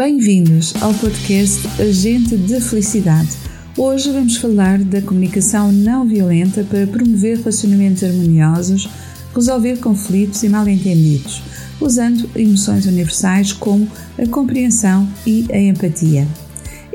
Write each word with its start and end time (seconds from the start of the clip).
Bem-vindos 0.00 0.72
ao 0.80 0.94
podcast 0.94 1.60
Agente 1.78 2.34
de 2.34 2.58
Felicidade. 2.58 3.36
Hoje 3.76 4.10
vamos 4.10 4.38
falar 4.38 4.78
da 4.78 5.02
comunicação 5.02 5.70
não 5.70 6.08
violenta 6.08 6.64
para 6.64 6.86
promover 6.86 7.36
relacionamentos 7.36 8.02
harmoniosos, 8.02 8.88
resolver 9.34 9.76
conflitos 9.76 10.42
e 10.42 10.48
mal-entendidos, 10.48 11.42
usando 11.78 12.30
emoções 12.34 12.86
universais 12.86 13.52
como 13.52 13.86
a 14.18 14.26
compreensão 14.26 15.06
e 15.26 15.44
a 15.52 15.58
empatia. 15.58 16.26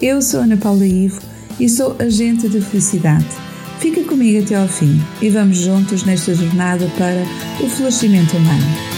Eu 0.02 0.20
sou 0.20 0.40
Ana 0.40 0.58
Paula 0.58 0.88
Ivo 0.88 1.22
e 1.60 1.70
sou 1.70 1.96
agente 2.00 2.50
de 2.50 2.60
felicidade. 2.60 3.28
Fica 3.80 4.04
comigo 4.04 4.44
até 4.44 4.56
ao 4.56 4.68
fim 4.68 5.00
e 5.22 5.30
vamos 5.30 5.58
juntos 5.58 6.04
nesta 6.06 6.34
jornada 6.34 6.92
para 6.98 7.24
o 7.64 7.70
florescimento 7.70 8.36
humano. 8.36 8.95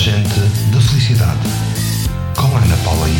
Agente 0.00 0.40
da 0.72 0.80
Felicidade, 0.80 1.46
com 2.34 2.56
Ana 2.56 2.76
Paula 2.82 3.06
I. 3.06 3.12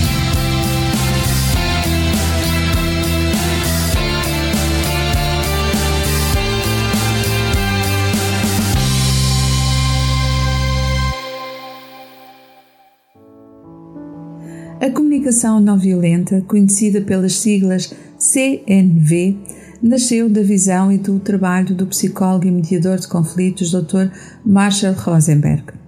A 14.81 14.91
comunicação 14.91 15.61
não 15.61 15.79
violenta, 15.79 16.41
conhecida 16.49 17.03
pelas 17.03 17.35
siglas 17.35 17.95
CNV, 18.19 19.37
nasceu 19.83 20.31
da 20.31 20.41
visão 20.41 20.91
e 20.91 20.97
do 20.97 21.21
trabalho 21.21 21.75
do 21.75 21.87
psicólogo 21.87 22.47
e 22.47 22.51
mediador 22.51 22.99
de 22.99 23.07
conflitos 23.07 23.71
Dr. 23.71 24.09
Marshall 24.47 24.95
Rosenberg. 24.95 25.80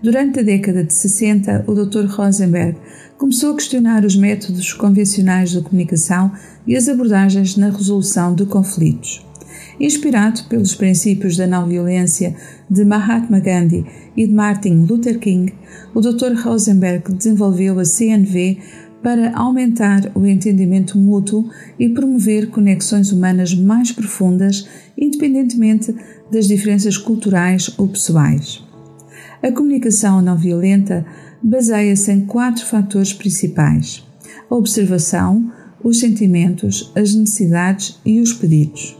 Durante 0.00 0.38
a 0.38 0.42
década 0.42 0.84
de 0.84 0.94
60, 0.94 1.64
o 1.66 1.74
Dr. 1.74 2.06
Rosenberg 2.06 2.78
começou 3.16 3.52
a 3.52 3.56
questionar 3.56 4.04
os 4.04 4.14
métodos 4.14 4.72
convencionais 4.72 5.50
de 5.50 5.60
comunicação 5.60 6.30
e 6.64 6.76
as 6.76 6.88
abordagens 6.88 7.56
na 7.56 7.68
resolução 7.68 8.32
de 8.32 8.46
conflitos. 8.46 9.26
Inspirado 9.80 10.44
pelos 10.44 10.74
princípios 10.76 11.36
da 11.36 11.48
não-violência 11.48 12.36
de 12.70 12.84
Mahatma 12.84 13.40
Gandhi 13.40 13.84
e 14.16 14.24
de 14.24 14.32
Martin 14.32 14.86
Luther 14.88 15.18
King, 15.18 15.52
o 15.92 16.00
Dr. 16.00 16.32
Rosenberg 16.44 17.12
desenvolveu 17.14 17.80
a 17.80 17.84
CNV 17.84 18.58
para 19.02 19.36
aumentar 19.36 20.12
o 20.14 20.24
entendimento 20.24 20.96
mútuo 20.96 21.50
e 21.76 21.88
promover 21.88 22.50
conexões 22.50 23.10
humanas 23.10 23.52
mais 23.52 23.90
profundas, 23.90 24.68
independentemente 24.96 25.92
das 26.30 26.46
diferenças 26.46 26.96
culturais 26.96 27.72
ou 27.76 27.88
pessoais. 27.88 28.67
A 29.42 29.52
comunicação 29.52 30.20
não 30.20 30.36
violenta 30.36 31.06
baseia-se 31.42 32.10
em 32.10 32.26
quatro 32.26 32.64
fatores 32.66 33.12
principais: 33.12 34.04
a 34.50 34.54
observação, 34.54 35.52
os 35.82 36.00
sentimentos, 36.00 36.92
as 36.96 37.14
necessidades 37.14 37.98
e 38.04 38.20
os 38.20 38.32
pedidos. 38.32 38.96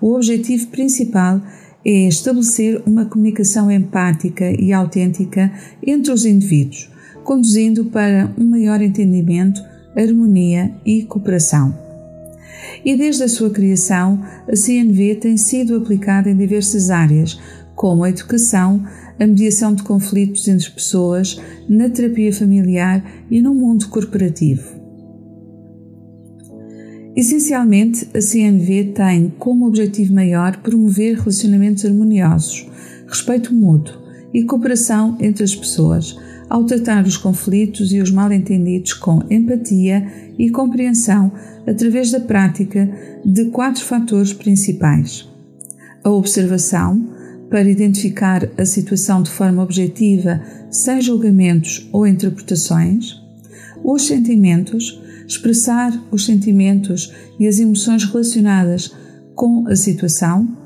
O 0.00 0.14
objetivo 0.14 0.66
principal 0.68 1.40
é 1.84 2.08
estabelecer 2.08 2.82
uma 2.86 3.06
comunicação 3.06 3.70
empática 3.70 4.50
e 4.60 4.72
autêntica 4.72 5.50
entre 5.86 6.12
os 6.12 6.26
indivíduos, 6.26 6.90
conduzindo 7.24 7.86
para 7.86 8.30
um 8.36 8.44
maior 8.44 8.82
entendimento, 8.82 9.62
harmonia 9.96 10.74
e 10.84 11.02
cooperação. 11.04 11.74
E 12.84 12.96
desde 12.96 13.22
a 13.22 13.28
sua 13.28 13.50
criação, 13.50 14.22
a 14.46 14.54
CNV 14.54 15.16
tem 15.16 15.36
sido 15.36 15.76
aplicada 15.76 16.30
em 16.30 16.36
diversas 16.36 16.90
áreas, 16.90 17.40
como 17.74 18.04
a 18.04 18.10
educação, 18.10 18.84
a 19.20 19.26
mediação 19.26 19.74
de 19.74 19.82
conflitos 19.82 20.48
entre 20.48 20.70
pessoas, 20.70 21.38
na 21.68 21.90
terapia 21.90 22.32
familiar 22.32 23.04
e 23.30 23.42
no 23.42 23.54
mundo 23.54 23.86
corporativo. 23.88 24.80
Essencialmente, 27.14 28.08
a 28.14 28.20
CNV 28.20 28.94
tem 28.94 29.32
como 29.38 29.66
objetivo 29.66 30.14
maior 30.14 30.56
promover 30.58 31.18
relacionamentos 31.18 31.84
harmoniosos, 31.84 32.66
respeito 33.06 33.52
mútuo 33.52 34.00
e 34.32 34.44
cooperação 34.44 35.18
entre 35.20 35.44
as 35.44 35.54
pessoas, 35.54 36.16
ao 36.48 36.64
tratar 36.64 37.04
os 37.04 37.16
conflitos 37.16 37.92
e 37.92 38.00
os 38.00 38.10
mal-entendidos 38.10 38.94
com 38.94 39.22
empatia 39.28 40.06
e 40.38 40.50
compreensão 40.50 41.30
através 41.66 42.10
da 42.10 42.20
prática 42.20 42.90
de 43.24 43.46
quatro 43.46 43.84
fatores 43.84 44.32
principais: 44.32 45.28
a 46.02 46.10
observação, 46.10 47.19
para 47.50 47.68
identificar 47.68 48.48
a 48.56 48.64
situação 48.64 49.22
de 49.22 49.30
forma 49.30 49.62
objetiva, 49.62 50.40
sem 50.70 51.02
julgamentos 51.02 51.88
ou 51.92 52.06
interpretações, 52.06 53.20
os 53.82 54.06
sentimentos, 54.06 55.02
expressar 55.26 55.92
os 56.12 56.24
sentimentos 56.24 57.12
e 57.38 57.48
as 57.48 57.58
emoções 57.58 58.04
relacionadas 58.04 58.94
com 59.34 59.66
a 59.68 59.74
situação, 59.74 60.56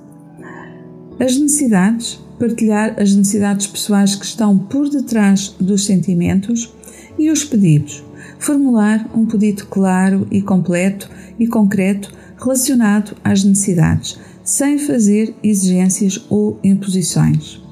as 1.18 1.36
necessidades, 1.38 2.20
partilhar 2.38 3.00
as 3.00 3.14
necessidades 3.14 3.66
pessoais 3.66 4.14
que 4.14 4.26
estão 4.26 4.58
por 4.58 4.88
detrás 4.90 5.54
dos 5.60 5.86
sentimentos 5.86 6.74
e 7.18 7.30
os 7.30 7.44
pedidos, 7.44 8.04
formular 8.38 9.08
um 9.16 9.24
pedido 9.24 9.66
claro 9.66 10.26
e 10.30 10.42
completo 10.42 11.08
e 11.38 11.46
concreto 11.46 12.12
relacionado 12.36 13.16
às 13.24 13.44
necessidades 13.44 14.18
sem 14.44 14.78
fazer 14.78 15.34
exigências 15.42 16.24
ou 16.28 16.60
imposições. 16.62 17.64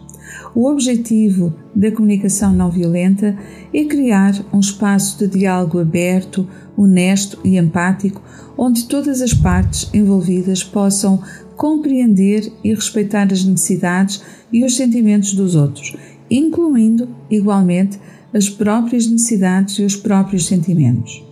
O 0.54 0.68
objetivo 0.68 1.54
da 1.74 1.90
comunicação 1.90 2.52
não 2.52 2.70
violenta 2.70 3.38
é 3.72 3.84
criar 3.84 4.34
um 4.52 4.60
espaço 4.60 5.18
de 5.18 5.38
diálogo 5.38 5.78
aberto, 5.78 6.46
honesto 6.76 7.38
e 7.44 7.56
empático, 7.56 8.22
onde 8.56 8.86
todas 8.86 9.22
as 9.22 9.32
partes 9.32 9.88
envolvidas 9.94 10.62
possam 10.64 11.22
compreender 11.56 12.52
e 12.62 12.74
respeitar 12.74 13.32
as 13.32 13.44
necessidades 13.44 14.22
e 14.52 14.64
os 14.64 14.76
sentimentos 14.76 15.34
dos 15.34 15.54
outros, 15.54 15.96
incluindo, 16.30 17.08
igualmente, 17.30 17.98
as 18.32 18.48
próprias 18.48 19.06
necessidades 19.06 19.78
e 19.78 19.84
os 19.84 19.96
próprios 19.96 20.46
sentimentos. 20.46 21.24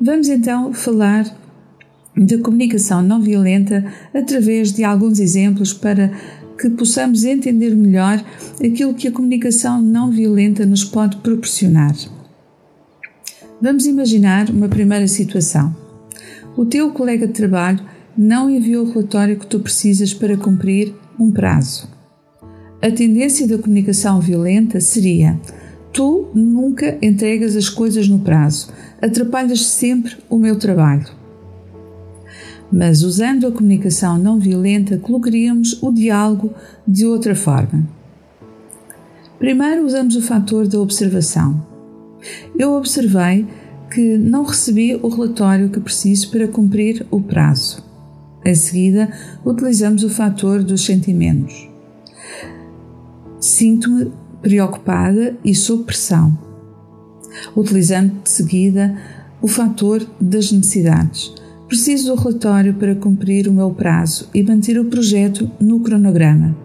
Vamos 0.00 0.28
então 0.28 0.74
falar 0.74 1.24
de 2.16 2.38
comunicação 2.38 3.02
não 3.02 3.20
violenta 3.20 3.84
através 4.14 4.72
de 4.72 4.82
alguns 4.82 5.20
exemplos 5.20 5.74
para 5.74 6.10
que 6.58 6.70
possamos 6.70 7.24
entender 7.24 7.76
melhor 7.76 8.24
aquilo 8.64 8.94
que 8.94 9.08
a 9.08 9.12
comunicação 9.12 9.82
não 9.82 10.10
violenta 10.10 10.64
nos 10.64 10.82
pode 10.82 11.18
proporcionar. 11.18 11.94
Vamos 13.60 13.84
imaginar 13.84 14.48
uma 14.48 14.68
primeira 14.68 15.06
situação. 15.06 15.74
O 16.56 16.64
teu 16.64 16.90
colega 16.90 17.26
de 17.26 17.34
trabalho 17.34 17.80
não 18.16 18.48
enviou 18.48 18.86
o 18.86 18.90
relatório 18.90 19.38
que 19.38 19.46
tu 19.46 19.60
precisas 19.60 20.14
para 20.14 20.38
cumprir 20.38 20.94
um 21.20 21.30
prazo. 21.30 21.88
A 22.80 22.90
tendência 22.90 23.46
da 23.46 23.58
comunicação 23.58 24.20
violenta 24.20 24.80
seria: 24.80 25.38
tu 25.92 26.28
nunca 26.34 26.96
entregas 27.02 27.54
as 27.54 27.68
coisas 27.68 28.08
no 28.08 28.20
prazo, 28.20 28.72
atrapalhas 29.02 29.66
sempre 29.66 30.16
o 30.30 30.38
meu 30.38 30.58
trabalho 30.58 31.15
mas 32.72 33.02
usando 33.02 33.46
a 33.46 33.52
comunicação 33.52 34.18
não 34.18 34.38
violenta, 34.38 34.98
colocaríamos 34.98 35.82
o 35.82 35.92
diálogo 35.92 36.52
de 36.86 37.06
outra 37.06 37.34
forma. 37.34 37.86
Primeiro 39.38 39.84
usamos 39.84 40.16
o 40.16 40.22
fator 40.22 40.66
da 40.66 40.80
observação. 40.80 41.64
Eu 42.58 42.72
observei 42.72 43.46
que 43.92 44.18
não 44.18 44.44
recebi 44.44 44.98
o 45.00 45.08
relatório 45.08 45.70
que 45.70 45.78
preciso 45.78 46.30
para 46.30 46.48
cumprir 46.48 47.06
o 47.10 47.20
prazo. 47.20 47.84
Em 48.44 48.54
seguida, 48.54 49.10
utilizamos 49.44 50.02
o 50.04 50.10
fator 50.10 50.62
dos 50.62 50.84
sentimentos. 50.84 51.68
Sinto-me 53.40 54.10
preocupada 54.40 55.36
e 55.44 55.54
sob 55.54 55.84
pressão. 55.84 56.36
Utilizando 57.54 58.22
de 58.22 58.30
seguida 58.30 58.96
o 59.42 59.48
fator 59.48 60.06
das 60.20 60.50
necessidades 60.50 61.32
Preciso 61.68 62.14
do 62.14 62.22
relatório 62.22 62.74
para 62.74 62.94
cumprir 62.94 63.48
o 63.48 63.52
meu 63.52 63.72
prazo 63.72 64.28
e 64.32 64.40
manter 64.40 64.78
o 64.78 64.84
projeto 64.84 65.50
no 65.60 65.80
cronograma. 65.80 66.56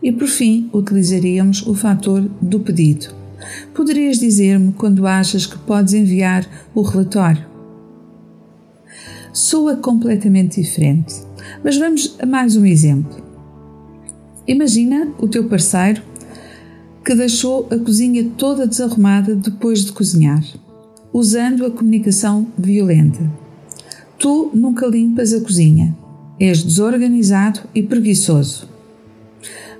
E 0.00 0.12
por 0.12 0.28
fim, 0.28 0.70
utilizaríamos 0.72 1.66
o 1.66 1.74
fator 1.74 2.30
do 2.40 2.60
pedido. 2.60 3.12
Poderias 3.74 4.20
dizer-me 4.20 4.72
quando 4.72 5.04
achas 5.04 5.46
que 5.46 5.58
podes 5.58 5.94
enviar 5.94 6.48
o 6.72 6.82
relatório? 6.82 7.44
Soa 9.32 9.74
completamente 9.74 10.62
diferente, 10.62 11.16
mas 11.64 11.76
vamos 11.76 12.16
a 12.20 12.24
mais 12.26 12.54
um 12.54 12.64
exemplo. 12.64 13.20
Imagina 14.46 15.08
o 15.18 15.26
teu 15.26 15.48
parceiro 15.48 16.02
que 17.04 17.16
deixou 17.16 17.66
a 17.68 17.76
cozinha 17.76 18.30
toda 18.36 18.66
desarrumada 18.66 19.34
depois 19.34 19.84
de 19.84 19.90
cozinhar, 19.90 20.44
usando 21.12 21.66
a 21.66 21.70
comunicação 21.70 22.46
violenta 22.56 23.49
Tu 24.20 24.50
nunca 24.52 24.86
limpas 24.86 25.32
a 25.32 25.40
cozinha. 25.40 25.96
És 26.38 26.62
desorganizado 26.62 27.60
e 27.74 27.82
preguiçoso. 27.82 28.68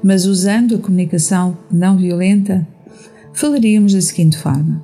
Mas 0.02 0.24
usando 0.24 0.76
a 0.76 0.78
comunicação 0.78 1.58
não 1.70 1.98
violenta, 1.98 2.66
falaríamos 3.34 3.92
da 3.92 4.00
seguinte 4.00 4.38
forma: 4.38 4.82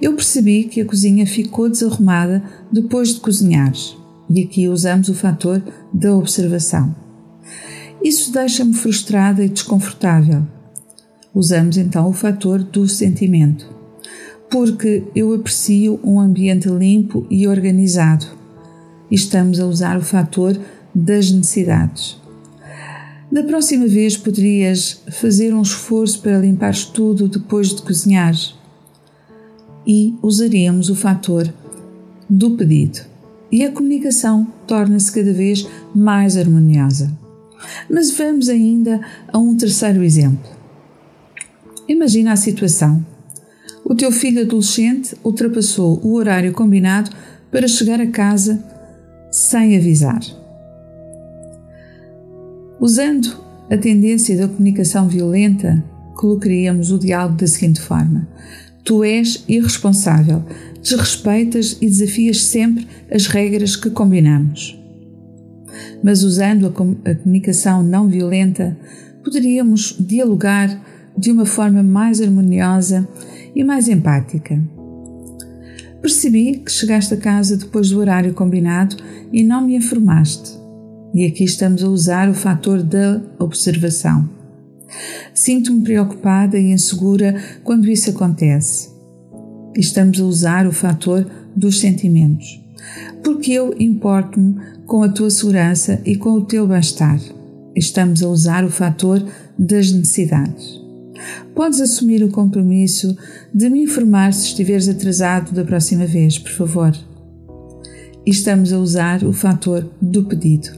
Eu 0.00 0.14
percebi 0.14 0.62
que 0.62 0.80
a 0.80 0.84
cozinha 0.84 1.26
ficou 1.26 1.68
desarrumada 1.68 2.40
depois 2.70 3.14
de 3.14 3.20
cozinhares, 3.20 3.96
e 4.30 4.44
aqui 4.44 4.68
usamos 4.68 5.08
o 5.08 5.14
fator 5.14 5.60
da 5.92 6.14
observação. 6.14 6.94
Isso 8.00 8.32
deixa-me 8.32 8.74
frustrada 8.74 9.44
e 9.44 9.48
desconfortável. 9.48 10.46
Usamos 11.34 11.76
então 11.76 12.08
o 12.08 12.12
fator 12.12 12.62
do 12.62 12.86
sentimento, 12.86 13.68
porque 14.48 15.02
eu 15.16 15.34
aprecio 15.34 15.98
um 16.04 16.20
ambiente 16.20 16.68
limpo 16.68 17.26
e 17.28 17.48
organizado. 17.48 18.37
Estamos 19.10 19.58
a 19.58 19.66
usar 19.66 19.96
o 19.96 20.02
fator 20.02 20.58
das 20.94 21.30
necessidades. 21.30 22.20
Da 23.30 23.42
próxima 23.42 23.86
vez 23.86 24.16
poderias 24.16 25.02
fazer 25.10 25.54
um 25.54 25.62
esforço 25.62 26.20
para 26.20 26.38
limpar 26.38 26.74
tudo 26.92 27.28
depois 27.28 27.74
de 27.74 27.82
cozinhar. 27.82 28.34
E 29.86 30.14
usaríamos 30.22 30.90
o 30.90 30.94
fator 30.94 31.52
do 32.28 32.50
pedido. 32.52 33.00
E 33.50 33.64
a 33.64 33.72
comunicação 33.72 34.46
torna-se 34.66 35.12
cada 35.12 35.32
vez 35.32 35.66
mais 35.94 36.36
harmoniosa. 36.36 37.10
Mas 37.88 38.10
vamos 38.10 38.48
ainda 38.48 39.00
a 39.32 39.38
um 39.38 39.56
terceiro 39.56 40.02
exemplo. 40.02 40.50
Imagina 41.88 42.32
a 42.32 42.36
situação. 42.36 43.04
O 43.84 43.94
teu 43.94 44.12
filho 44.12 44.42
adolescente 44.42 45.16
ultrapassou 45.24 45.98
o 46.02 46.14
horário 46.14 46.52
combinado 46.52 47.10
para 47.50 47.66
chegar 47.66 48.00
a 48.00 48.06
casa 48.06 48.62
sem 49.30 49.76
avisar. 49.76 50.20
Usando 52.80 53.36
a 53.70 53.76
tendência 53.76 54.36
da 54.36 54.48
comunicação 54.48 55.08
violenta, 55.08 55.84
colocaríamos 56.14 56.90
o 56.90 56.98
diálogo 56.98 57.36
da 57.36 57.46
seguinte 57.46 57.80
forma: 57.80 58.28
Tu 58.84 59.04
és 59.04 59.44
irresponsável, 59.48 60.44
desrespeitas 60.82 61.76
e 61.80 61.86
desafias 61.86 62.44
sempre 62.44 62.86
as 63.10 63.26
regras 63.26 63.76
que 63.76 63.90
combinamos 63.90 64.78
mas 66.02 66.22
usando 66.22 66.66
a, 66.66 66.70
comunicação 66.70 67.82
não 67.82 68.08
violenta, 68.08 68.76
poderíamos 69.22 69.96
dialogar 69.98 70.80
de 71.16 71.30
uma 71.30 71.44
forma 71.44 71.82
mais 71.82 72.20
harmoniosa 72.20 73.08
e 73.54 73.64
mais 73.64 73.88
empática. 73.88 74.60
Percebi 76.00 76.58
que 76.58 76.70
chegaste 76.70 77.14
a 77.14 77.16
casa 77.16 77.56
depois 77.56 77.90
do 77.90 77.98
horário 77.98 78.32
combinado 78.32 78.96
e 79.32 79.42
não 79.42 79.66
me 79.66 79.74
informaste. 79.74 80.58
E 81.14 81.24
aqui 81.24 81.44
estamos 81.44 81.82
a 81.82 81.88
usar 81.88 82.28
o 82.28 82.34
fator 82.34 82.82
da 82.82 83.20
observação. 83.38 84.28
Sinto-me 85.34 85.82
preocupada 85.82 86.58
e 86.58 86.72
insegura 86.72 87.34
quando 87.64 87.88
isso 87.88 88.10
acontece. 88.10 88.90
Estamos 89.76 90.20
a 90.20 90.24
usar 90.24 90.66
o 90.66 90.72
fator 90.72 91.26
dos 91.54 91.80
sentimentos. 91.80 92.60
Porque 93.22 93.52
eu 93.52 93.74
importo-me 93.78 94.56
com 94.86 95.02
a 95.02 95.08
tua 95.08 95.30
segurança 95.30 96.00
e 96.04 96.16
com 96.16 96.30
o 96.30 96.44
teu 96.44 96.66
bem-estar. 96.66 97.20
Estamos 97.74 98.22
a 98.22 98.28
usar 98.28 98.64
o 98.64 98.70
fator 98.70 99.24
das 99.58 99.92
necessidades. 99.92 100.77
Podes 101.54 101.80
assumir 101.80 102.22
o 102.22 102.30
compromisso 102.30 103.16
de 103.52 103.68
me 103.68 103.82
informar 103.82 104.32
se 104.32 104.46
estiveres 104.46 104.88
atrasado 104.88 105.52
da 105.52 105.64
próxima 105.64 106.06
vez, 106.06 106.38
por 106.38 106.52
favor. 106.52 106.92
Estamos 108.26 108.72
a 108.72 108.78
usar 108.78 109.24
o 109.24 109.32
fator 109.32 109.88
do 110.00 110.24
pedido. 110.24 110.70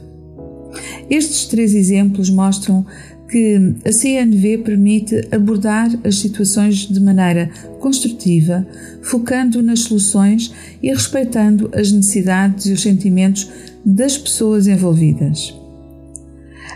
Estes 1.09 1.45
três 1.45 1.75
exemplos 1.75 2.29
mostram 2.29 2.85
que 3.29 3.75
a 3.85 3.91
CNV 3.91 4.57
permite 4.59 5.27
abordar 5.31 5.89
as 6.03 6.19
situações 6.19 6.87
de 6.87 6.99
maneira 6.99 7.49
construtiva, 7.79 8.67
focando 9.01 9.61
nas 9.61 9.81
soluções 9.81 10.53
e 10.83 10.89
respeitando 10.89 11.69
as 11.73 11.91
necessidades 11.91 12.65
e 12.65 12.73
os 12.73 12.81
sentimentos 12.81 13.49
das 13.85 14.17
pessoas 14.17 14.67
envolvidas. 14.67 15.60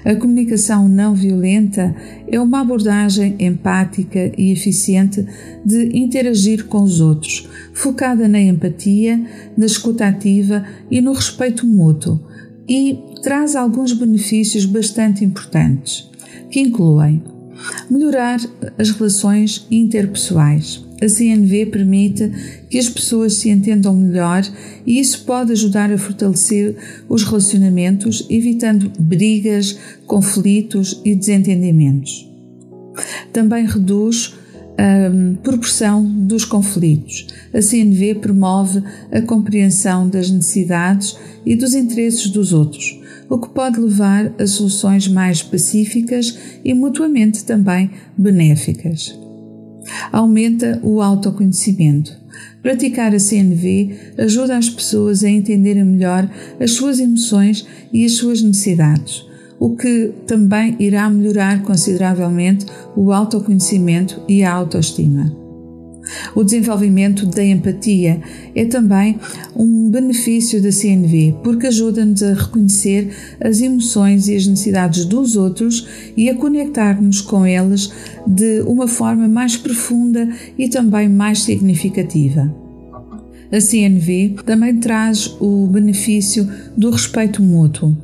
A 0.04 0.16
comunicação 0.16 0.88
não 0.88 1.16
violenta 1.16 1.96
é 2.28 2.40
uma 2.40 2.62
abordagem 2.62 3.36
empática 3.40 4.32
e 4.38 4.52
eficiente 4.52 5.26
de 5.66 5.98
interagir 5.98 6.66
com 6.66 6.84
os 6.84 7.00
outros, 7.00 7.48
focada 7.74 8.28
na 8.28 8.40
empatia, 8.40 9.24
na 9.58 9.66
escuta 9.66 10.08
ativa 10.08 10.66
e 10.92 11.02
no 11.02 11.14
respeito 11.14 11.66
mútuo, 11.66 12.20
e 12.68 13.00
traz 13.24 13.56
alguns 13.56 13.94
benefícios 13.94 14.66
bastante 14.66 15.24
importantes 15.24 16.10
que 16.50 16.60
incluem 16.60 17.24
melhorar 17.90 18.40
as 18.78 18.92
relações 18.92 19.66
interpessoais. 19.72 20.85
A 21.02 21.10
CNV 21.10 21.68
permite 21.68 22.32
que 22.70 22.80
as 22.80 22.88
pessoas 22.88 23.34
se 23.34 23.50
entendam 23.50 23.96
melhor 23.96 24.44
e 24.86 25.00
isso 25.00 25.26
pode 25.26 25.52
ajudar 25.52 25.92
a 25.92 25.98
fortalecer 25.98 26.76
os 27.10 27.24
relacionamentos, 27.24 28.26
evitando 28.30 28.92
brigas, 28.98 29.78
conflitos 30.06 31.02
e 31.04 31.14
desentendimentos. 31.14 32.30
Também 33.34 33.66
reduz 33.66 34.36
a 34.78 35.10
hum, 35.10 35.36
proporção 35.42 36.04
dos 36.04 36.46
conflitos. 36.46 37.28
A 37.54 37.62
CNV 37.62 38.16
promove 38.16 38.82
a 39.12 39.22
compreensão 39.22 40.08
das 40.08 40.30
necessidades 40.30 41.18
e 41.46 41.56
dos 41.56 41.74
interesses 41.74 42.30
dos 42.30 42.54
outros, 42.54 42.98
o 43.30 43.38
que 43.38 43.50
pode 43.50 43.80
levar 43.80 44.34
a 44.40 44.48
soluções 44.48 45.08
mais 45.08 45.42
pacíficas 45.42 46.38
e 46.64 46.74
mutuamente 46.74 47.44
também 47.44 47.90
benéficas. 48.18 49.25
Aumenta 50.12 50.80
o 50.84 51.02
autoconhecimento. 51.02 52.16
Praticar 52.62 53.14
a 53.14 53.20
CNV 53.20 53.96
ajuda 54.18 54.58
as 54.58 54.70
pessoas 54.70 55.24
a 55.24 55.30
entenderem 55.30 55.84
melhor 55.84 56.30
as 56.60 56.72
suas 56.72 57.00
emoções 57.00 57.66
e 57.94 58.04
as 58.04 58.14
suas 58.14 58.42
necessidades, 58.42 59.26
o 59.60 59.76
que 59.76 60.12
também 60.26 60.76
irá 60.80 61.10
melhorar 61.10 61.62
consideravelmente 61.62 62.66
o 62.96 63.12
autoconhecimento 63.12 64.22
e 64.28 64.44
a 64.44 64.52
autoestima. 64.52 65.45
O 66.36 66.44
desenvolvimento 66.44 67.26
da 67.26 67.44
empatia 67.44 68.22
é 68.56 68.66
também 68.66 69.18
um 69.56 69.90
benefício 69.90 70.62
da 70.62 70.72
CNV, 70.72 71.36
porque 71.44 71.68
ajuda-nos 71.68 72.22
a 72.24 72.34
reconhecer 72.34 73.10
as 73.40 73.62
emoções 73.62 74.28
e 74.28 74.36
as 74.36 74.48
necessidades 74.48 75.06
dos 75.06 75.36
outros 75.36 75.88
e 76.16 76.30
a 76.30 76.36
conectar-nos 76.36 77.22
com 77.22 77.46
elas 77.46 77.92
de 78.26 78.62
uma 78.62 78.88
forma 78.88 79.28
mais 79.28 79.58
profunda 79.58 80.30
e 80.58 80.70
também 80.70 81.10
mais 81.10 81.44
significativa. 81.44 82.54
A 83.52 83.62
CNV 83.62 84.36
também 84.46 84.78
traz 84.80 85.36
o 85.40 85.68
benefício 85.68 86.50
do 86.76 86.90
respeito 86.90 87.42
mútuo 87.42 87.96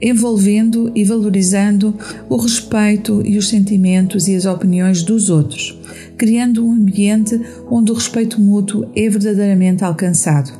envolvendo 0.00 0.92
e 0.94 1.04
valorizando 1.04 1.94
o 2.28 2.36
respeito 2.36 3.22
e 3.24 3.36
os 3.36 3.48
sentimentos 3.48 4.28
e 4.28 4.36
as 4.36 4.46
opiniões 4.46 5.02
dos 5.02 5.28
outros, 5.28 5.78
criando 6.16 6.64
um 6.66 6.72
ambiente 6.72 7.40
onde 7.70 7.90
o 7.90 7.94
respeito 7.94 8.40
mútuo 8.40 8.88
é 8.94 9.08
verdadeiramente 9.08 9.84
alcançado. 9.84 10.52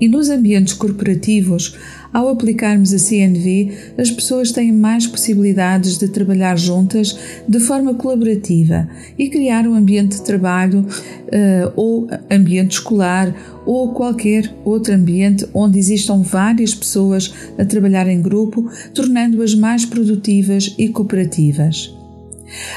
E 0.00 0.08
nos 0.08 0.28
ambientes 0.28 0.74
corporativos, 0.74 1.76
ao 2.14 2.28
aplicarmos 2.28 2.94
a 2.94 2.98
CNV, 2.98 3.72
as 3.98 4.08
pessoas 4.08 4.52
têm 4.52 4.70
mais 4.70 5.04
possibilidades 5.04 5.98
de 5.98 6.06
trabalhar 6.06 6.56
juntas 6.56 7.18
de 7.48 7.58
forma 7.58 7.94
colaborativa 7.94 8.88
e 9.18 9.28
criar 9.28 9.66
um 9.66 9.74
ambiente 9.74 10.16
de 10.16 10.22
trabalho 10.22 10.80
uh, 10.82 11.72
ou 11.74 12.08
ambiente 12.30 12.74
escolar 12.74 13.34
ou 13.66 13.92
qualquer 13.92 14.54
outro 14.64 14.94
ambiente 14.94 15.44
onde 15.52 15.76
existam 15.76 16.22
várias 16.22 16.72
pessoas 16.72 17.34
a 17.58 17.64
trabalhar 17.64 18.06
em 18.06 18.22
grupo, 18.22 18.70
tornando-as 18.94 19.54
mais 19.56 19.84
produtivas 19.84 20.72
e 20.78 20.88
cooperativas. 20.88 22.03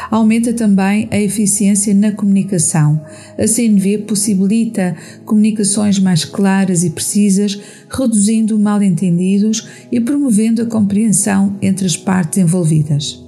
Aumenta 0.10 0.54
também 0.54 1.08
a 1.12 1.20
eficiência 1.20 1.94
na 1.94 2.12
comunicação. 2.12 3.02
A 3.38 3.48
CNV 3.48 4.00
possibilita 4.00 4.96
comunicações 5.26 6.00
mais 6.00 6.26
claras 6.26 6.84
e 6.84 6.90
precisas, 6.90 7.60
reduzindo 7.90 8.58
mal-entendidos 8.58 9.68
e 9.92 10.00
promovendo 10.00 10.62
a 10.62 10.66
compreensão 10.66 11.56
entre 11.62 11.86
as 11.86 11.98
partes 11.98 12.38
envolvidas. 12.38 13.28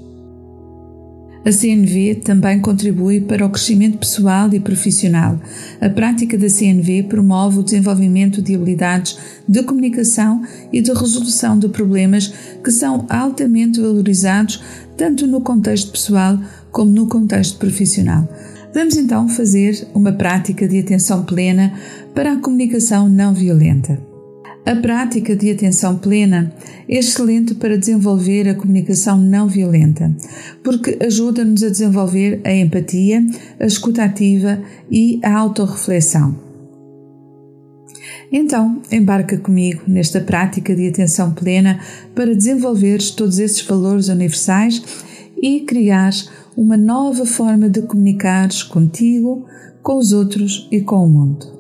A 1.45 1.51
CNV 1.51 2.15
também 2.15 2.59
contribui 2.59 3.21
para 3.21 3.45
o 3.45 3.49
crescimento 3.49 3.97
pessoal 3.97 4.53
e 4.53 4.59
profissional. 4.59 5.39
A 5.79 5.89
prática 5.89 6.37
da 6.37 6.49
CNV 6.49 7.03
promove 7.03 7.59
o 7.59 7.63
desenvolvimento 7.63 8.41
de 8.41 8.55
habilidades 8.55 9.17
de 9.47 9.63
comunicação 9.63 10.43
e 10.71 10.81
de 10.81 10.91
resolução 10.91 11.57
de 11.57 11.69
problemas 11.69 12.33
que 12.61 12.71
são 12.71 13.05
altamente 13.09 13.79
valorizados 13.79 14.61
tanto 14.99 15.25
no 15.25 15.39
contexto 15.39 15.93
pessoal 15.93 16.37
como 16.71 16.91
no 16.91 17.07
contexto 17.07 17.57
profissional. 17.57 18.27
Vamos 18.73 18.97
então 18.97 19.29
fazer 19.29 19.87
uma 19.95 20.11
prática 20.11 20.67
de 20.67 20.77
atenção 20.77 21.23
plena 21.23 21.73
para 22.13 22.33
a 22.33 22.37
comunicação 22.37 23.07
não 23.07 23.33
violenta. 23.33 23.97
A 24.65 24.75
prática 24.75 25.37
de 25.37 25.51
atenção 25.51 25.97
plena 25.97 26.53
é 26.87 26.97
excelente 26.97 27.55
para 27.55 27.77
desenvolver 27.77 28.49
a 28.49 28.53
comunicação 28.53 29.17
não 29.17 29.47
violenta, 29.47 30.13
porque 30.61 30.97
ajuda-nos 31.01 31.63
a 31.63 31.69
desenvolver 31.69 32.41
a 32.43 32.53
empatia, 32.53 33.25
a 33.57 33.65
escuta 33.65 34.03
ativa 34.03 34.61
e 34.91 35.21
a 35.23 35.33
autorreflexão. 35.33 36.48
Então, 38.31 38.81
embarca 38.91 39.37
comigo 39.37 39.81
nesta 39.87 40.21
prática 40.21 40.75
de 40.75 40.87
atenção 40.87 41.33
plena 41.33 41.79
para 42.13 42.35
desenvolveres 42.35 43.09
todos 43.11 43.39
esses 43.39 43.61
valores 43.61 44.07
universais 44.07 44.83
e 45.41 45.61
criares 45.61 46.29
uma 46.55 46.77
nova 46.77 47.25
forma 47.25 47.69
de 47.69 47.81
comunicares 47.81 48.61
contigo, 48.61 49.45
com 49.81 49.97
os 49.97 50.11
outros 50.11 50.67
e 50.71 50.81
com 50.81 51.05
o 51.05 51.09
mundo. 51.09 51.59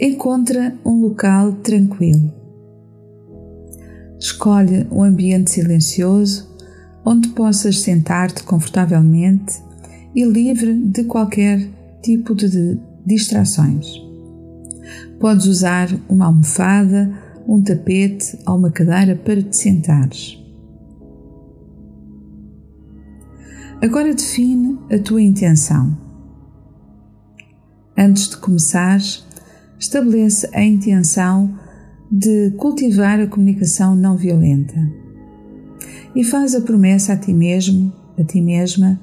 Encontra 0.00 0.74
um 0.84 1.00
local 1.02 1.52
tranquilo. 1.62 2.32
Escolhe 4.18 4.86
um 4.90 5.02
ambiente 5.02 5.50
silencioso 5.50 6.56
onde 7.04 7.28
possas 7.28 7.80
sentar-te 7.80 8.42
confortavelmente 8.42 9.62
e 10.14 10.24
livre 10.24 10.74
de 10.74 11.04
qualquer 11.04 11.68
tipo 12.02 12.34
de 12.34 12.78
distrações. 13.06 13.86
Podes 15.20 15.46
usar 15.46 15.88
uma 16.08 16.26
almofada, 16.26 17.10
um 17.46 17.62
tapete 17.62 18.38
ou 18.46 18.56
uma 18.56 18.70
cadeira 18.70 19.14
para 19.14 19.40
te 19.40 19.56
sentares. 19.56 20.38
Agora 23.80 24.14
define 24.14 24.78
a 24.90 24.98
tua 24.98 25.22
intenção. 25.22 25.96
Antes 27.96 28.28
de 28.28 28.36
começares, 28.38 29.24
estabelece 29.78 30.48
a 30.52 30.62
intenção 30.64 31.56
de 32.10 32.50
cultivar 32.52 33.20
a 33.20 33.26
comunicação 33.26 33.94
não 33.94 34.16
violenta 34.16 34.74
e 36.14 36.24
faz 36.24 36.54
a 36.54 36.60
promessa 36.62 37.12
a 37.12 37.16
ti 37.16 37.32
mesmo, 37.32 37.92
a 38.18 38.24
ti 38.24 38.40
mesma, 38.40 38.98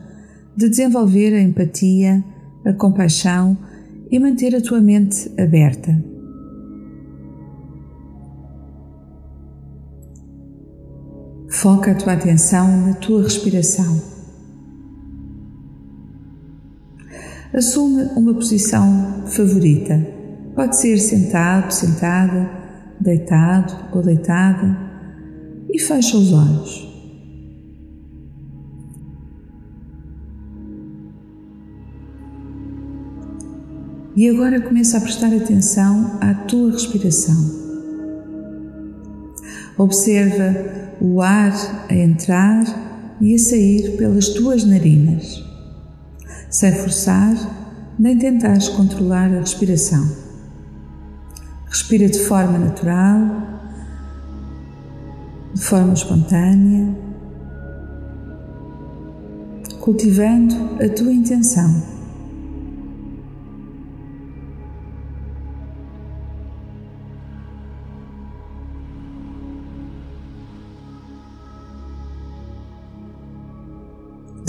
de 0.56 0.68
desenvolver 0.68 1.34
a 1.34 1.42
empatia, 1.42 2.24
a 2.66 2.74
compaixão 2.74 3.58
e 4.13 4.20
manter 4.20 4.55
a 4.55 4.62
tua 4.62 4.79
mente 4.79 5.29
aberta. 5.41 5.91
Foca 11.50 11.91
a 11.91 11.96
tua 11.96 12.13
atenção 12.13 12.86
na 12.86 12.93
tua 12.93 13.24
respiração. 13.24 14.00
Assume 17.51 18.03
uma 18.15 18.36
posição 18.36 19.25
favorita 19.25 20.22
Pode 20.53 20.77
ser 20.77 21.00
sentado, 21.00 21.72
sentada, 21.72 22.48
deitado 23.00 23.74
ou 23.91 24.03
deitada 24.03 24.77
e 25.67 25.79
fecha 25.79 26.15
os 26.15 26.32
olhos. 26.32 26.93
E 34.15 34.29
agora 34.29 34.62
começa 34.62 34.98
a 34.98 35.01
prestar 35.01 35.34
atenção 35.36 36.20
à 36.22 36.36
tua 36.36 36.72
respiração. 36.72 37.36
Observa 39.75 40.55
o 41.01 41.20
ar 41.20 41.88
a 41.89 41.96
entrar 41.96 42.63
e 43.20 43.34
a 43.34 43.39
sair 43.39 43.98
pelas 43.98 44.29
tuas 44.29 44.63
narinas, 44.63 45.43
sem 46.48 46.72
forçar 46.74 47.36
nem 47.98 48.17
tentares 48.17 48.70
controlar 48.70 49.34
a 49.34 49.39
respiração. 49.39 50.08
Respira 51.65 52.08
de 52.08 52.20
forma 52.20 52.60
natural, 52.60 53.20
de 55.55 55.62
forma 55.62 55.93
espontânea, 55.93 56.96
cultivando 59.79 60.55
a 60.84 60.88
tua 60.89 61.12
intenção. 61.12 61.93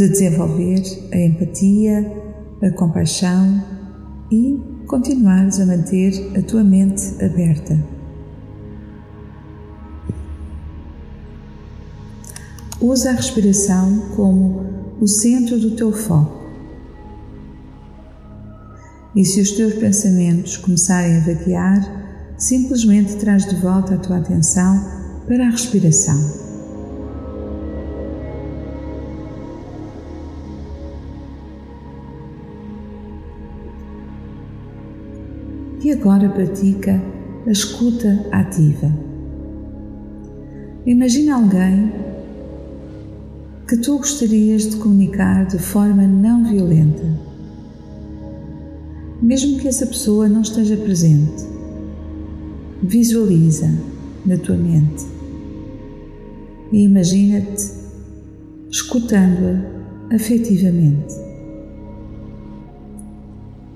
De 0.04 0.10
desenvolver 0.10 0.82
a 1.14 1.16
empatia, 1.16 2.12
a 2.62 2.70
compaixão 2.72 3.64
e 4.30 4.60
continuares 4.86 5.58
a 5.58 5.64
manter 5.64 6.12
a 6.36 6.42
tua 6.42 6.62
mente 6.62 7.02
aberta. 7.24 7.82
Usa 12.82 13.12
a 13.12 13.12
respiração 13.14 14.10
como 14.14 14.66
o 15.00 15.08
centro 15.08 15.58
do 15.58 15.70
teu 15.70 15.90
foco. 15.90 16.38
E 19.16 19.24
se 19.24 19.40
os 19.40 19.52
teus 19.52 19.72
pensamentos 19.72 20.58
começarem 20.58 21.16
a 21.16 21.20
vaguear, 21.20 22.34
simplesmente 22.36 23.16
traz 23.16 23.46
de 23.46 23.56
volta 23.56 23.94
a 23.94 23.98
tua 23.98 24.18
atenção 24.18 24.84
para 25.26 25.46
a 25.46 25.50
respiração. 25.50 26.43
E 35.84 35.92
agora 35.92 36.30
pratica 36.30 36.98
a 37.46 37.50
escuta 37.50 38.26
ativa. 38.32 38.90
Imagina 40.86 41.36
alguém 41.36 41.92
que 43.68 43.76
tu 43.76 43.98
gostarias 43.98 44.70
de 44.70 44.76
comunicar 44.76 45.44
de 45.44 45.58
forma 45.58 46.06
não 46.06 46.42
violenta, 46.42 47.02
mesmo 49.20 49.58
que 49.58 49.68
essa 49.68 49.86
pessoa 49.86 50.26
não 50.26 50.40
esteja 50.40 50.74
presente. 50.74 51.44
Visualiza 52.82 53.70
na 54.24 54.38
tua 54.38 54.56
mente 54.56 55.04
e 56.72 56.84
imagina-te 56.84 57.72
escutando-a 58.70 60.14
afetivamente, 60.14 61.14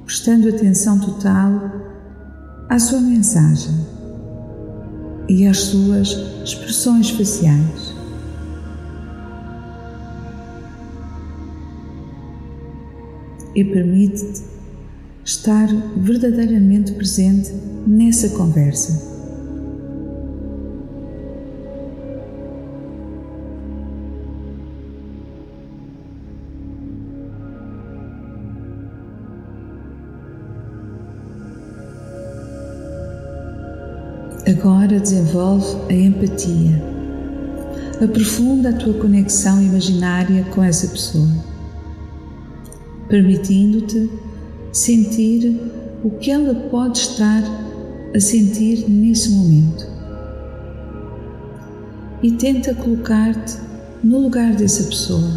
prestando 0.07 0.49
atenção 0.49 0.99
total 0.99 1.88
à 2.69 2.79
sua 2.79 3.01
mensagem 3.01 3.75
e 5.29 5.47
às 5.47 5.59
suas 5.59 6.17
expressões 6.45 7.11
faciais. 7.11 7.95
E 13.55 13.65
permite-te 13.65 14.43
estar 15.25 15.67
verdadeiramente 15.97 16.93
presente 16.93 17.53
nessa 17.87 18.29
conversa. 18.31 19.18
Agora 34.49 34.99
desenvolve 34.99 35.77
a 35.91 35.93
empatia. 35.93 36.83
Aprofunda 38.03 38.71
a 38.71 38.73
tua 38.73 38.95
conexão 38.95 39.63
imaginária 39.63 40.43
com 40.55 40.63
essa 40.63 40.89
pessoa, 40.89 41.29
permitindo-te 43.09 44.11
sentir 44.73 45.55
o 46.03 46.09
que 46.13 46.31
ela 46.31 46.55
pode 46.71 46.97
estar 46.97 47.43
a 48.17 48.19
sentir 48.19 48.89
nesse 48.89 49.29
momento. 49.33 49.87
E 52.23 52.31
tenta 52.33 52.75
colocar-te 52.75 53.59
no 54.03 54.19
lugar 54.19 54.55
dessa 54.55 54.85
pessoa. 54.85 55.31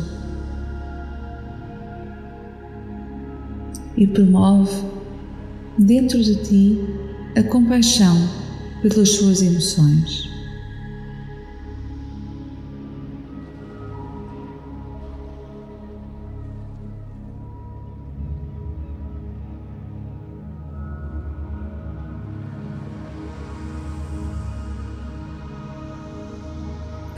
E 3.98 4.08
promove 4.08 4.86
dentro 5.78 6.24
de 6.24 6.36
ti 6.46 6.80
a 7.36 7.44
compaixão 7.44 8.41
pelas 8.82 9.10
suas 9.10 9.42
emoções. 9.42 10.30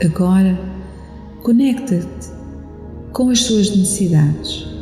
Agora, 0.04 0.58
conecta-te 1.42 2.28
com 3.12 3.30
as 3.30 3.40
suas 3.42 3.74
necessidades. 3.74 4.73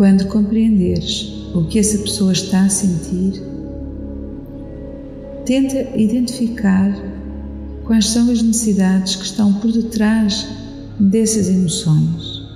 Quando 0.00 0.28
compreenderes 0.28 1.30
o 1.54 1.64
que 1.64 1.78
essa 1.78 1.98
pessoa 1.98 2.32
está 2.32 2.62
a 2.62 2.70
sentir, 2.70 3.42
tenta 5.44 5.94
identificar 5.94 6.90
quais 7.84 8.06
são 8.06 8.30
as 8.30 8.40
necessidades 8.40 9.16
que 9.16 9.26
estão 9.26 9.52
por 9.52 9.70
detrás 9.70 10.48
dessas 10.98 11.50
emoções. 11.50 12.48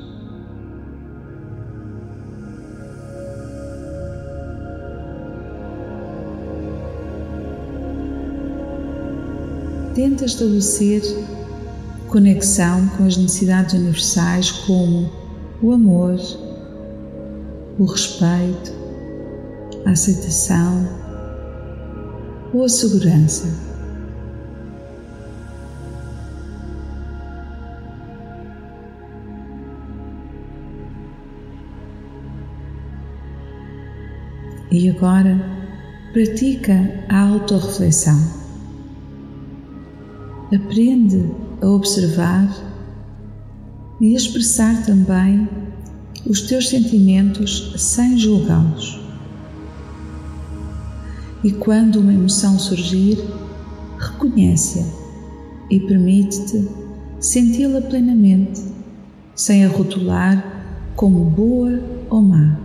Tenta 9.95 10.25
estabelecer 10.25 11.03
conexão 12.09 12.89
com 12.97 13.05
as 13.05 13.19
necessidades 13.19 13.75
universais 13.75 14.51
como 14.51 15.13
o 15.61 15.73
amor, 15.73 16.19
o 17.79 17.85
respeito, 17.85 18.73
a 19.85 19.91
aceitação 19.91 20.89
ou 22.53 22.65
a 22.65 22.69
segurança. 22.69 23.49
E 34.71 34.91
agora 34.91 35.41
pratica 36.13 37.05
a 37.09 37.29
autorreflexão. 37.29 38.19
Aprende 40.53 41.31
a 41.61 41.67
observar 41.69 42.49
e 44.01 44.15
a 44.15 44.17
expressar 44.17 44.85
também 44.85 45.49
os 46.27 46.43
teus 46.43 46.69
sentimentos 46.69 47.75
sem 47.77 48.17
julgá-los. 48.19 49.01
E 51.43 51.53
quando 51.53 52.01
uma 52.01 52.13
emoção 52.13 52.59
surgir, 52.59 53.19
reconhece-a 53.99 54.85
e 55.71 55.79
permite-te 55.81 56.67
senti-la 57.21 57.81
plenamente, 57.83 58.63
sem 59.35 59.65
a 59.65 59.69
rotular 59.69 60.93
como 60.97 61.25
boa 61.25 61.83
ou 62.09 62.23
má. 62.23 62.64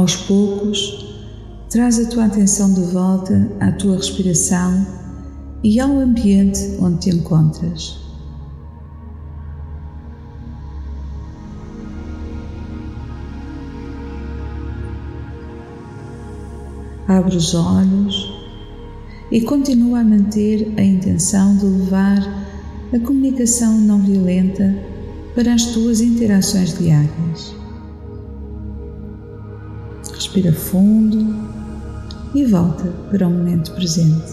Aos 0.00 0.16
poucos, 0.16 1.14
traz 1.68 1.98
a 1.98 2.08
tua 2.08 2.24
atenção 2.24 2.72
de 2.72 2.80
volta 2.90 3.52
à 3.60 3.70
tua 3.70 3.96
respiração 3.96 4.86
e 5.62 5.78
ao 5.78 5.90
ambiente 5.90 6.78
onde 6.80 7.00
te 7.00 7.10
encontras. 7.10 7.98
Abre 17.06 17.36
os 17.36 17.54
olhos 17.54 18.32
e 19.30 19.42
continua 19.42 20.00
a 20.00 20.04
manter 20.04 20.72
a 20.78 20.82
intenção 20.82 21.58
de 21.58 21.66
levar 21.66 22.46
a 22.90 22.98
comunicação 23.00 23.78
não 23.78 24.00
violenta 24.00 24.74
para 25.34 25.52
as 25.52 25.66
tuas 25.66 26.00
interações 26.00 26.78
diárias. 26.78 27.59
Respira 30.32 30.52
fundo 30.52 31.34
e 32.32 32.44
volta 32.44 32.84
para 33.10 33.26
o 33.26 33.30
momento 33.32 33.72
presente. 33.72 34.32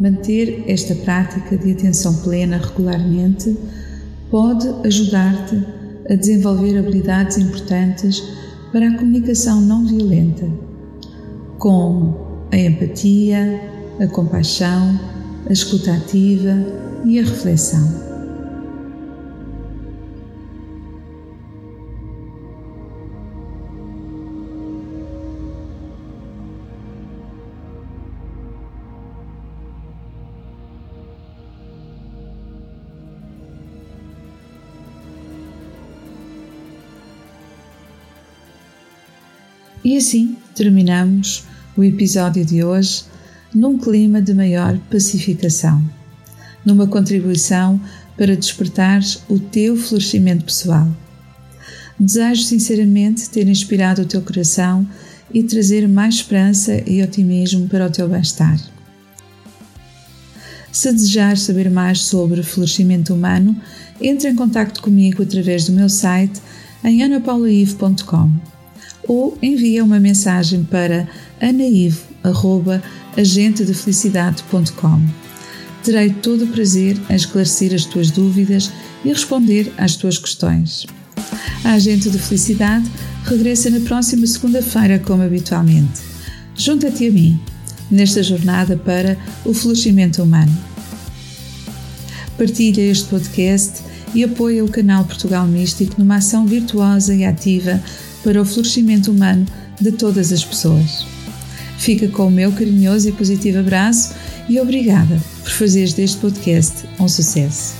Manter 0.00 0.62
esta 0.68 0.94
prática 0.94 1.58
de 1.58 1.72
atenção 1.72 2.14
plena 2.18 2.58
regularmente 2.58 3.58
pode 4.30 4.68
ajudar-te 4.86 5.66
a 6.08 6.14
desenvolver 6.14 6.78
habilidades 6.78 7.38
importantes 7.38 8.22
para 8.70 8.88
a 8.88 8.96
comunicação 8.96 9.60
não 9.60 9.84
violenta, 9.84 10.48
como 11.58 12.46
a 12.52 12.56
empatia, 12.56 13.60
a 13.98 14.06
compaixão, 14.06 14.96
a 15.48 15.52
escuta 15.52 15.94
ativa 15.94 16.56
e 17.04 17.18
a 17.18 17.22
reflexão. 17.22 18.14
E 39.84 39.98
assim 39.98 40.38
terminamos 40.54 41.44
o 41.76 41.84
episódio 41.84 42.42
de 42.42 42.64
hoje 42.64 43.04
num 43.54 43.78
clima 43.78 44.20
de 44.20 44.34
maior 44.34 44.76
pacificação, 44.90 45.82
numa 46.64 46.86
contribuição 46.86 47.80
para 48.16 48.36
despertares 48.36 49.22
o 49.28 49.38
teu 49.38 49.76
florescimento 49.76 50.44
pessoal. 50.44 50.88
Desejo 51.98 52.42
sinceramente 52.42 53.30
ter 53.30 53.46
inspirado 53.46 54.02
o 54.02 54.06
teu 54.06 54.20
coração 54.20 54.86
e 55.32 55.42
trazer 55.42 55.86
mais 55.88 56.16
esperança 56.16 56.82
e 56.88 57.02
otimismo 57.02 57.68
para 57.68 57.86
o 57.86 57.90
teu 57.90 58.08
bem-estar. 58.08 58.58
Se 60.72 60.92
desejares 60.92 61.42
saber 61.42 61.70
mais 61.70 62.00
sobre 62.00 62.42
florescimento 62.42 63.14
humano, 63.14 63.56
entre 64.00 64.28
em 64.28 64.34
contato 64.34 64.82
comigo 64.82 65.22
através 65.22 65.66
do 65.66 65.72
meu 65.72 65.88
site 65.88 66.40
em 66.82 67.02
anapaulaive.com 67.04 68.30
ou 69.06 69.38
envia 69.40 69.84
uma 69.84 70.00
mensagem 70.00 70.64
para 70.64 71.08
anaivo.com 71.40 72.13
agentedefelicidade.com. 73.16 75.02
Terei 75.82 76.10
todo 76.10 76.44
o 76.44 76.48
prazer 76.48 76.96
em 77.10 77.14
esclarecer 77.14 77.74
as 77.74 77.84
tuas 77.84 78.10
dúvidas 78.10 78.72
e 79.04 79.08
responder 79.08 79.72
às 79.76 79.96
tuas 79.96 80.16
questões. 80.16 80.86
A 81.62 81.72
Agente 81.72 82.08
de 82.08 82.18
Felicidade 82.18 82.90
regressa 83.24 83.68
na 83.70 83.80
próxima 83.80 84.26
segunda-feira, 84.26 84.98
como 84.98 85.22
habitualmente. 85.22 86.00
Junta-te 86.56 87.08
a 87.08 87.12
mim 87.12 87.38
nesta 87.90 88.22
jornada 88.22 88.76
para 88.76 89.16
o 89.44 89.52
florescimento 89.52 90.22
humano. 90.22 90.52
Partilha 92.38 92.80
este 92.80 93.08
podcast 93.08 93.82
e 94.14 94.24
apoia 94.24 94.64
o 94.64 94.68
canal 94.68 95.04
Portugal 95.04 95.46
Místico 95.46 95.94
numa 95.98 96.16
ação 96.16 96.46
virtuosa 96.46 97.14
e 97.14 97.24
ativa 97.24 97.82
para 98.22 98.40
o 98.40 98.44
florescimento 98.44 99.10
humano 99.10 99.46
de 99.80 99.92
todas 99.92 100.32
as 100.32 100.44
pessoas. 100.44 101.13
Fica 101.84 102.08
com 102.08 102.28
o 102.28 102.30
meu 102.30 102.50
carinhoso 102.50 103.10
e 103.10 103.12
positivo 103.12 103.58
abraço 103.58 104.14
e 104.48 104.58
obrigada 104.58 105.20
por 105.42 105.50
fazeres 105.50 105.92
deste 105.92 106.16
podcast 106.16 106.88
um 106.98 107.06
sucesso. 107.06 107.74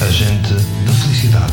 Agente 0.00 0.54
da 0.86 0.92
Felicidade, 0.94 1.52